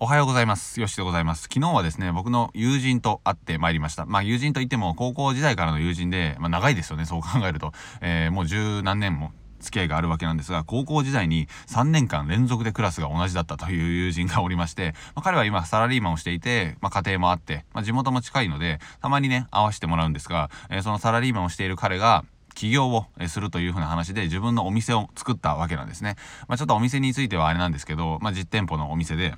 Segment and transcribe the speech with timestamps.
[0.00, 0.80] おはようございます。
[0.80, 1.48] よしでございます。
[1.52, 4.06] 昨日はですね、僕の友人と会ってまいりました。
[4.06, 7.72] まあ友人といっても高校時代からの友人で、まあ長いですよね、そう考えると。
[8.00, 26.16] えー、もう十何年も付き合いがあるわけなんですが、高校時代に3年間連続でクラスが同じだったという友人がおりまして、まあ、彼は今サラリーマンをしていて、まあ、家庭もあって、まあ、地元も近いので、たまにね、会わせてもらうんですが、えー、そのサラリーマンをしている彼が、起業をするというふうな話で自分のお店を作ったわけなんですね。
[26.48, 29.34] まあ、ちょっとお店についてはあれなんですけど、まあ、実店舗のお店で、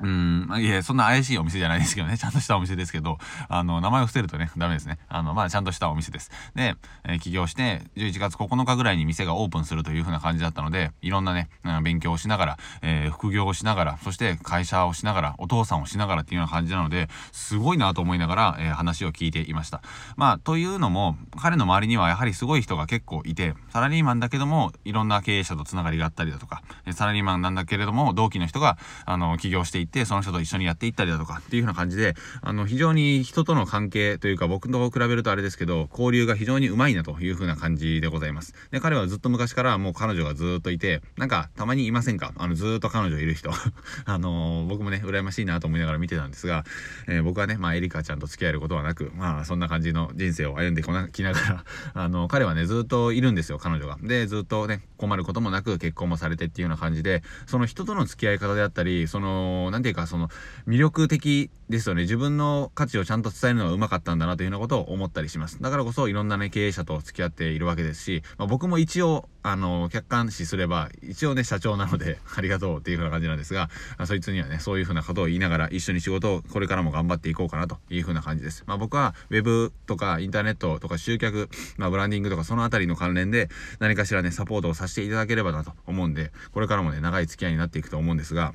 [0.00, 4.98] うん、いえ、そんな怪しいお店じゃないですけどね、 ちゃんとしたお店ですけど、あの、名前を伏せるとね、ダメですね。
[5.08, 6.30] あの、まあ、ちゃんとしたお店です。
[6.54, 19.82] で、えー、起業して、11月9日ぐらいに店がオープンするという風な感じだったので、いろんなね、うん、勉強をしながら、えー、副業をしながら、そして会社をしながら、お父さんをしながらっていうような感じなので、すごいなと思いながら、えー、話を聞いていました。
[20.16, 38.54] まあ、というのも、彼の周りにはやはりすごい人が結構いて、サラリーマンだけども、いろんな経営者とつながりがあったりだとか、サラリーマンなんだけれども、同期の人が、あの、起業していてって、その人と一緒にやっていったりだとかっていう風な感じで、あの、非常に人との関係というか僕と比べるとあれですけど、交流が非常にうまいなという風な感じでございます。
[38.70, 42.32] で、彼はずっと昔からもう彼女がずっといて、なんかたまにいませんか？
[42.36, 43.50] あの、ずっと彼女いる人。
[44.04, 46.64] あのー、僕もね、羨ましいなと思いながら見てたんですが、
[47.06, 51.64] えー、僕はね、まあ、エリカちゃんと付き合えることはなく、まあ、そんな感じの人生を歩んでこなきながら、
[51.94, 53.98] あの、彼はね、ずっといるんですよ、彼女が。
[54.02, 60.28] で、ずっとね、困ることもなく結婚もされてっていうような感じで、その人との付き合い方であったり、その何、なんていうか、その、
[60.66, 62.02] 魅力的ですよね。
[62.02, 65.62] 自分の価値をちゃんと伝えるのがうまかったんだなというようなことを思ったりします。
[65.62, 73.70] だからこそいろんなね、経営者と付き合っているわけですし、まあ、僕も一応、あの、客観視すれば、一応ね、社長なので、 ありがとうっていう風な感じなんですが、
[74.06, 78.64] そいつにはね、そういう風なことを言いながら、一緒に仕事をこれからも頑張っていこうかなという風な感じです。
[78.66, 88.54] まあ僕は、ウェブとかインターネットとか集客、まあブランディングとかそのあたりの関連で、何かしらね、サポートをさせていただければなと思うんで、これからもね、長い付き合いになっていくと思うんですが、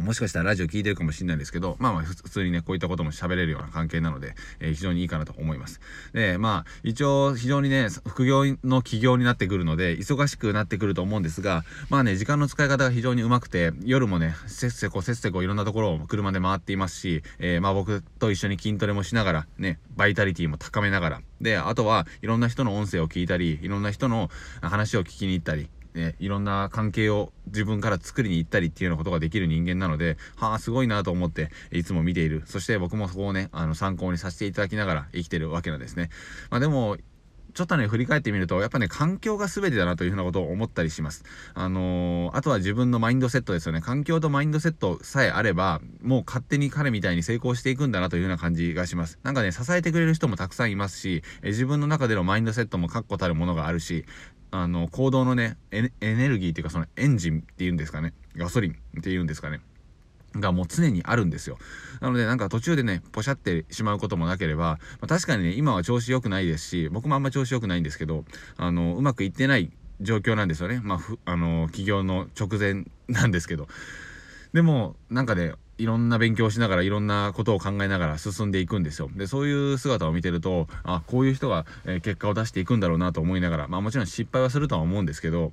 [0.00, 5.80] もしかしたらラジオ聞いてるかもしれないですけど、まあまあ普通にね、こういったことも喋れるような関係なので、えー、非常にいいかなと思います。
[6.12, 24.30] で、まあ、一応非常にね、副業の起業になってくるので、忙しくなってくると思うんですが、まあね、時間の使い方が非常にうまくて、夜もね、せっせこせっせこいろんなところを車で回っていますし、えー、まあ僕と一緒に筋トレもしながら、ね、バイタリティも高めながら、で、あとはいろんな人の音声を聞いたり、いろんな人の
[24.60, 32.42] 話を聞きに行ったり、ね、いろんな関係を自分から作りに行ったりっていうようなことができる人間なので、はあ、すごいなと思って、いつも見ている。
[32.46, 36.10] そして僕もそこをね、あの、参考にさせていただきながら生きてるわけなんですね。
[36.50, 36.96] まあでも、
[37.54, 41.24] ちょっとね、振り返ってみると、やっぱね、環境が全てだなというふうなことを思ったりします。
[41.54, 43.80] あのー、あとは自分のマインドセットですよね。
[43.80, 49.20] 環境とマインドセットさえあれば、もう勝手に彼みたいに成功していくんだなというような感じがします。
[49.22, 54.04] なんかね、支えてくれる人もたくさんいますし、え自分の中でのマインドセットも確固たるものがあるし、
[54.56, 59.60] あの、行動のね、エネルギーっていうかそのエンジンっていうんですかね、ガソリンっていうんですかね。
[60.36, 61.58] がもう常にあるんですよ。
[62.00, 68.24] なのでなんか途中でね、ポシャってしまうこともなければ、まあ、確かにね、今は調子良くないですし、僕もあんま調子良くないんですけど、
[68.56, 70.80] あの、うまくいってない状況なんですよね。
[70.84, 73.66] まあ、あの、起業の直前なんですけど。
[74.52, 79.10] でも、なんかね、いろんな勉強をしながらいろんなことを考えながら進んでいくんですよ。
[79.14, 85.52] で、そういう姿を見てると、あ、こういう人が、え、結果を出していくんだろうなと思いながら、まあもちろん失敗はするとは思うんですけど、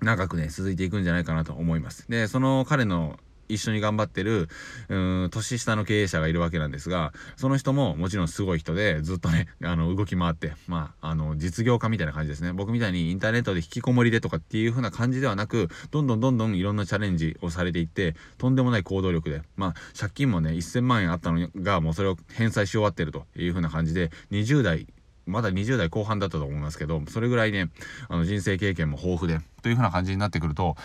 [0.00, 2.08] 長くね、続いていくんじゃないかなと思います。
[2.08, 3.18] で、その彼の
[3.52, 4.48] 一緒に頑張ってる、
[4.88, 4.96] う
[5.26, 12.52] ん、年下の経営者がいるわけなんですが、その人ももちろんすごい人で、ずっとね、あの、動き回って、まあ、あの、実業家みたいな感じですね。
[12.52, 24.86] 僕みたいにインターネットで引きこもりでとかっていう風な感じではなく、どんどんどんどんいろんなチャレンジをされていって、とんでもない行動力で、まあ、借金もね、1000万円あったのが、もうそれを返済し終わってるという風な感じで、20代、
[25.26, 27.68] まだ20代後半だったと思いますけど、それぐらいね、
[28.08, 30.76] あの人生経験も豊富で、という風な感じになってくると、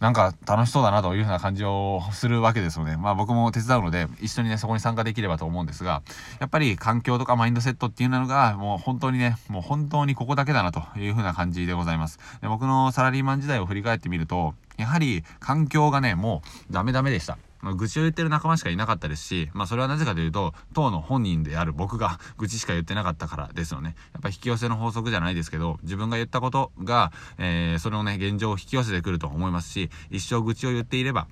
[0.00, 6.02] なんか楽しそうだなというふうな感じをするわけですので、まあ僕も手伝うので、一緒にね、そこに参加できればと思うんですが、
[6.38, 12.18] やっぱり環境とかマインドセットっていうのが、もう本当にね、もう本当にここだけだなというふうな感じでございます。
[12.40, 17.36] で僕のサラリーマン時代を振り返ってみると、やはり環境がね、もうダメダメでした。
[17.60, 23.96] まあ、愚痴を言ってる仲間しかいなかったですし、まあそれはなぜかというと、当の本人である僕が 愚痴しか言ってなかったからですよね。
[24.12, 31.26] やっぱ引き寄せの法則じゃないですけど、自分が言ったことが、えー、それをね、現状を引き寄せてくると思いますし、一生愚痴を言っていれば、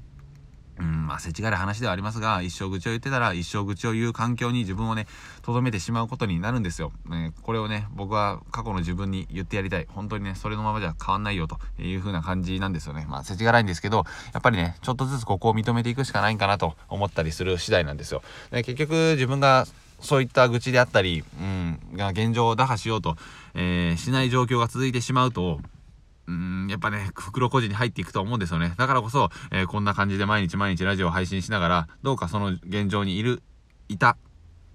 [0.78, 5.06] うん、まあ、せちがる話ではありますが、一生愚痴を言ってたら、一生愚痴を言う環境に自分をね、
[5.43, 6.93] 留めてしまうことになるんですよ。
[7.06, 9.87] ね、これをね、僕は過去の自分に言ってやりたい。
[9.88, 13.06] 本当にね、それのままじゃ変わんないよという風な感じなんですよね。
[13.08, 18.23] まあ、せちがいんですけど、やっぱりね、ちょっとずつここを認めていくしかないんかなと思ったりする次第なんですよ。
[18.50, 19.67] で結局、自分が
[20.00, 23.17] そういった愚痴であったり、うん、が現状を打破しようと、
[23.55, 25.61] えー、しない状況が続いてしまうと、
[26.28, 28.75] うん、やっぱね、袋小路に入っていくと思うんですよね。
[28.76, 33.43] だからこそ、えー、こんな感じで毎日毎日ラジオを配信しながら、どうかその現状にいる、
[33.88, 34.17] いた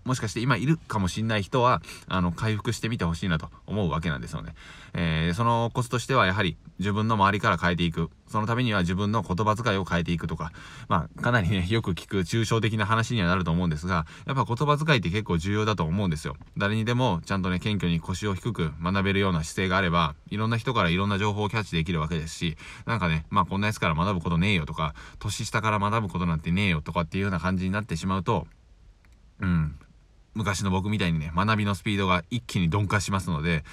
[0.04, 4.54] もしかして今いるかもしんない人は、あの、回復してみてほしいなと思うわけなんですよね。
[4.94, 8.10] えー、そのコツとしてはやはり自分の周りから変えていく。
[8.32, 10.52] そのためには自分の言葉遣いを変えていくとか、
[10.88, 16.38] まあ、かなりね、 よく聞く抽象的な話にはなると思うんですが、やっぱ言葉遣いって結構重要だと思うんですよ。
[16.58, 28.48] 誰にでもちゃんとね、謙虚に腰を低く学べるような姿勢があれば、いろんな人からいろんな情報をキャッチできるわけですし、なんかね、まあこんなやつから学ぶことねえよとか、年下から学ぶことなんてねえよとかっていうような感じになってしまうと、
[29.42, 29.76] うん、
[30.34, 33.64] 昔の僕みたいにね、学びのスピードが一気に鈍化しますので、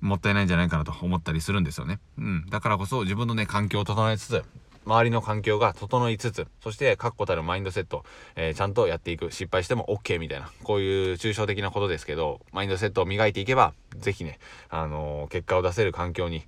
[0.00, 2.00] もったいないんじゃないかなと思ったりするんですよね。
[2.18, 2.46] うん。
[2.48, 4.44] だからこそ自分のね、環境を整えつつ、
[4.86, 8.04] 周りの環境が整いつつ、そして確固たるマインドセット、
[8.34, 9.30] えー、ちゃんとやっていく。
[9.30, 14.38] 失敗しても OK みたいな、こういう抽象的なことですけど、マインドセットを磨いていけば、是非ね、
[14.68, 16.44] あのー、結果を出せる環境に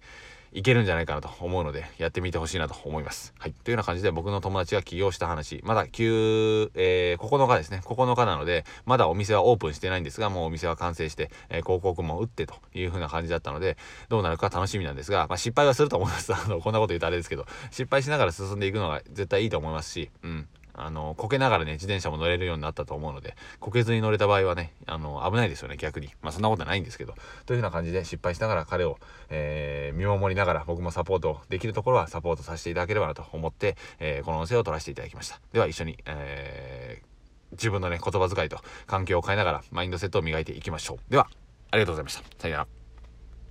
[0.54, 3.32] いけるんじゃないかなと思うので、やってみてほしいなと思います。
[3.38, 3.52] はい。
[3.52, 7.80] というような感じで僕の友達が起業した話、まだ9、えー、9日ですね。
[7.84, 13.78] 9日なので、まだお店はオープンしてないんですが、もうお店は完成して、えー、広告も打ってという風な感じだったので、
[14.10, 16.34] どうなるか楽しみなんですが、まあ、失敗はすると思います。
[16.34, 20.48] あの、こんなこと言うとあれですけど、失敗しながら進んでいくのが絶対いいと思いますし、うん。
[20.74, 26.08] あの、こけながらね、自転車も乗れるようになったと思うので、こけずに乗れた場合はね、あの、危ないですよね、逆に。
[26.22, 27.14] まあ、そんなことはないんですけど。
[27.46, 28.98] というような感じで失敗しながら彼を、
[29.28, 35.40] えー、見守りながら僕もサポートできるところはサポートさせていただければなと思って、えー、この音声を取らせていただきました。
[35.52, 40.98] では一緒に、えー、自分のね、言葉遣いと環境を変えながらマインドセットを磨いていきましょう。
[41.10, 41.28] では、
[41.70, 42.22] ありがとうございました。
[42.38, 42.81] さよなら。